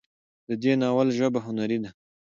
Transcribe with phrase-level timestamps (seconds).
[0.47, 1.89] د دې ناول ژبه هنري ده